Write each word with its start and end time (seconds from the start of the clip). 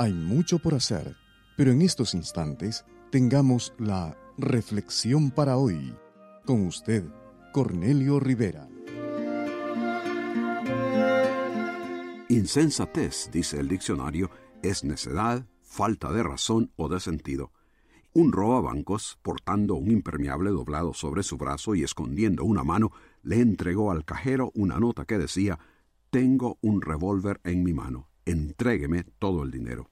Hay 0.00 0.12
mucho 0.12 0.60
por 0.60 0.74
hacer, 0.74 1.16
pero 1.56 1.72
en 1.72 1.82
estos 1.82 2.14
instantes 2.14 2.84
tengamos 3.10 3.74
la 3.78 4.16
reflexión 4.36 5.32
para 5.32 5.56
hoy. 5.56 5.92
Con 6.46 6.64
usted, 6.68 7.04
Cornelio 7.52 8.20
Rivera. 8.20 8.68
Insensatez, 12.28 13.28
dice 13.32 13.58
el 13.58 13.66
diccionario, 13.66 14.30
es 14.62 14.84
necedad, 14.84 15.44
falta 15.62 16.12
de 16.12 16.22
razón 16.22 16.70
o 16.76 16.88
de 16.88 17.00
sentido. 17.00 17.50
Un 18.12 18.30
robabancos, 18.30 19.18
portando 19.22 19.74
un 19.74 19.90
impermeable 19.90 20.50
doblado 20.50 20.94
sobre 20.94 21.24
su 21.24 21.38
brazo 21.38 21.74
y 21.74 21.82
escondiendo 21.82 22.44
una 22.44 22.62
mano, 22.62 22.92
le 23.24 23.40
entregó 23.40 23.90
al 23.90 24.04
cajero 24.04 24.52
una 24.54 24.78
nota 24.78 25.06
que 25.06 25.18
decía 25.18 25.58
Tengo 26.10 26.56
un 26.60 26.82
revólver 26.82 27.40
en 27.42 27.64
mi 27.64 27.72
mano, 27.72 28.08
entrégueme 28.28 29.04
todo 29.18 29.42
el 29.42 29.50
dinero. 29.50 29.90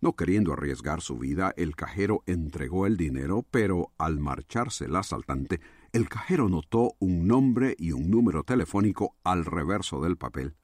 No 0.00 0.16
queriendo 0.16 0.54
arriesgar 0.54 1.02
su 1.02 1.18
vida, 1.18 1.52
el 1.56 1.76
cajero 1.76 2.22
entregó 2.26 2.86
el 2.86 2.96
dinero, 2.96 3.44
pero 3.50 3.92
al 3.98 4.18
marcharse 4.18 4.86
el 4.86 4.96
asaltante, 4.96 5.60
el 5.92 6.08
cajero 6.08 6.48
notó 6.48 6.94
un 7.00 7.26
nombre 7.26 7.76
y 7.78 7.92
un 7.92 8.10
número 8.10 8.42
telefónico 8.42 9.16
al 9.24 9.44
reverso 9.44 10.00
del 10.00 10.16
papel. 10.16 10.56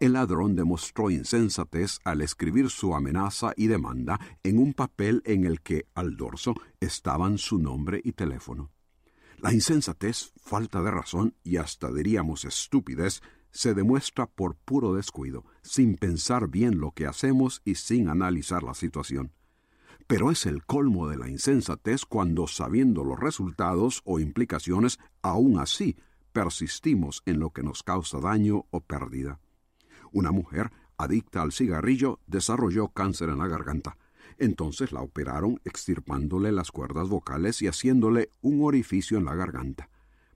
El 0.00 0.12
ladrón 0.12 0.54
demostró 0.54 1.10
insensatez 1.10 1.98
al 2.04 2.20
escribir 2.20 2.68
su 2.68 2.94
amenaza 2.94 3.52
y 3.56 3.66
demanda 3.66 4.20
en 4.42 4.58
un 4.58 4.74
papel 4.74 5.22
en 5.24 5.44
el 5.44 5.62
que 5.62 5.86
al 5.94 6.16
dorso 6.16 6.54
estaban 6.78 7.38
su 7.38 7.58
nombre 7.58 8.00
y 8.04 8.12
teléfono. 8.12 8.70
La 9.38 9.52
insensatez, 9.52 10.32
falta 10.36 10.82
de 10.82 10.90
razón 10.90 11.34
y 11.42 11.56
hasta 11.56 11.90
diríamos 11.92 12.44
estupidez 12.44 13.22
se 13.58 13.74
demuestra 13.74 14.28
por 14.28 14.54
puro 14.54 14.94
descuido, 14.94 15.44
sin 15.62 15.96
pensar 15.96 16.46
bien 16.46 16.78
lo 16.78 16.92
que 16.92 17.06
hacemos 17.06 17.60
y 17.64 17.74
sin 17.74 18.08
analizar 18.08 18.62
la 18.62 18.72
situación. 18.72 19.32
Pero 20.06 20.30
es 20.30 20.46
el 20.46 20.64
colmo 20.64 21.08
de 21.08 21.16
la 21.16 21.28
insensatez 21.28 22.04
cuando, 22.04 22.46
sabiendo 22.46 23.02
los 23.02 23.18
resultados 23.18 24.02
o 24.04 24.20
implicaciones, 24.20 25.00
aún 25.22 25.58
así 25.58 25.96
persistimos 26.32 27.24
en 27.26 27.40
lo 27.40 27.50
que 27.50 27.64
nos 27.64 27.82
causa 27.82 28.20
daño 28.20 28.66
o 28.70 28.78
pérdida. 28.78 29.40
Una 30.12 30.30
mujer 30.30 30.70
adicta 30.96 31.42
al 31.42 31.50
cigarrillo 31.50 32.20
desarrolló 32.28 32.90
cáncer 32.90 33.28
en 33.28 33.38
la 33.38 33.48
garganta. 33.48 33.96
Entonces 34.38 34.92
la 34.92 35.00
operaron 35.00 35.60
extirpándole 35.64 36.52
las 36.52 36.70
cuerdas 36.70 37.08
vocales 37.08 37.60
y 37.60 37.66
haciéndole 37.66 38.30
un 38.40 38.64
orificio 38.64 39.18
en 39.18 39.24
la 39.24 39.34
garganta. 39.34 39.90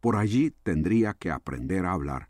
Por 0.00 0.16
allí 0.16 0.50
tendría 0.62 1.14
que 1.14 1.30
aprender 1.30 1.86
a 1.86 1.92
hablar. 1.92 2.28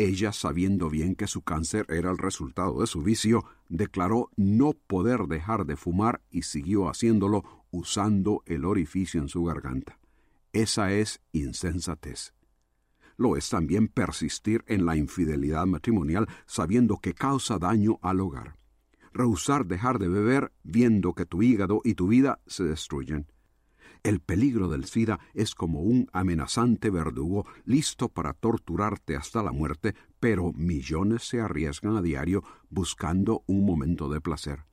Ella, 0.00 0.32
sabiendo 0.32 0.88
bien 0.88 1.14
que 1.14 1.26
su 1.26 1.42
cáncer 1.42 1.84
era 1.90 2.10
el 2.10 2.16
resultado 2.16 2.80
de 2.80 2.86
su 2.86 3.02
vicio, 3.02 3.44
declaró 3.68 4.30
no 4.34 4.72
poder 4.72 5.26
dejar 5.26 5.66
de 5.66 5.76
fumar 5.76 6.22
y 6.30 6.40
siguió 6.40 6.88
haciéndolo 6.88 7.66
usando 7.70 8.42
el 8.46 8.64
orificio 8.64 9.20
en 9.20 9.28
su 9.28 9.44
garganta. 9.44 9.98
Esa 10.54 10.90
es 10.90 11.20
insensatez. 11.32 12.32
Lo 13.18 13.36
es 13.36 13.50
también 13.50 13.88
persistir 13.88 14.64
en 14.68 14.86
la 14.86 14.96
infidelidad 14.96 15.66
matrimonial 15.66 16.28
sabiendo 16.46 16.96
que 16.96 17.12
causa 17.12 17.58
daño 17.58 17.98
al 18.00 18.20
hogar. 18.20 18.56
Rehusar 19.12 19.66
dejar 19.66 19.98
de 19.98 20.08
beber 20.08 20.50
viendo 20.62 21.12
que 21.12 21.26
tu 21.26 21.42
hígado 21.42 21.82
y 21.84 21.92
tu 21.92 22.08
vida 22.08 22.40
se 22.46 22.64
destruyen. 22.64 23.26
El 24.02 24.20
peligro 24.20 24.68
del 24.68 24.86
SIDA 24.86 25.20
es 25.34 25.54
como 25.54 25.80
un 25.82 26.08
amenazante 26.12 26.90
verdugo 26.90 27.46
listo 27.64 28.08
para 28.08 28.32
torturarte 28.32 29.16
hasta 29.16 29.42
la 29.42 29.52
muerte, 29.52 29.94
pero 30.18 30.52
millones 30.52 31.28
se 31.28 31.40
arriesgan 31.40 31.96
a 31.96 32.02
diario 32.02 32.42
buscando 32.70 33.44
un 33.46 33.66
momento 33.66 34.08
de 34.08 34.20
placer. 34.20 34.64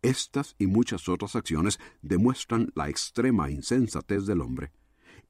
Estas 0.00 0.54
y 0.58 0.66
muchas 0.66 1.08
otras 1.08 1.36
acciones 1.36 1.78
demuestran 2.02 2.70
la 2.74 2.88
extrema 2.88 3.50
insensatez 3.50 4.26
del 4.26 4.40
hombre 4.40 4.72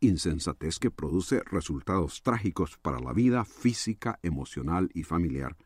insensatez 0.02 0.78
que 0.78 0.90
produce 0.90 1.42
resultados 1.44 2.22
trágicos 2.22 2.76
para 2.76 3.00
la 3.00 3.12
vida 3.12 3.44
física, 3.44 4.18
emocional 4.22 4.90
y 4.94 5.04
familiar, 5.04 5.56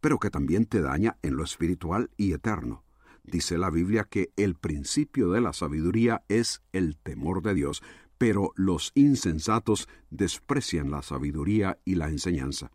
pero 0.00 0.18
que 0.18 0.30
también 0.30 0.66
te 0.66 0.82
daña 0.82 1.16
en 1.22 1.36
lo 1.36 1.42
espiritual 1.42 2.10
y 2.16 2.32
eterno. 2.32 2.84
Dice 3.24 3.56
la 3.56 3.70
Biblia 3.70 4.04
que 4.04 4.32
el 4.36 4.54
principio 4.54 5.30
de 5.30 5.40
la 5.40 5.52
sabiduría 5.52 6.24
es 6.28 6.62
el 6.72 6.96
temor 6.96 7.42
de 7.42 7.54
Dios, 7.54 7.82
pero 8.18 8.52
los 8.56 8.92
insensatos 8.94 9.88
desprecian 10.10 10.90
la 10.90 11.02
sabiduría 11.02 11.78
y 11.84 11.94
la 11.94 12.08
enseñanza. 12.08 12.70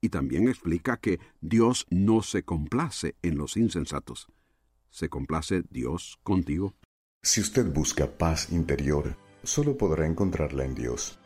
Y 0.00 0.08
también 0.08 0.48
explica 0.48 0.96
que 0.96 1.20
Dios 1.40 1.86
no 1.90 2.22
se 2.22 2.42
complace 2.42 3.16
en 3.22 3.36
los 3.36 3.56
insensatos. 3.56 4.28
¿Se 4.88 5.08
complace 5.08 5.62
Dios 5.70 6.18
contigo? 6.22 6.74
Si 7.22 7.40
usted 7.40 7.70
busca 7.72 8.06
paz 8.06 8.50
interior, 8.50 9.16
solo 9.42 9.76
podrá 9.76 10.06
encontrarla 10.06 10.64
en 10.64 10.74
Dios. 10.74 11.18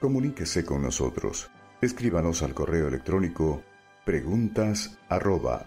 Comuníquese 0.00 0.64
con 0.64 0.82
nosotros. 0.82 1.50
Escríbanos 1.80 2.42
al 2.42 2.54
correo 2.54 2.88
electrónico 2.88 3.62
preguntas 4.04 4.98
arroba 5.08 5.66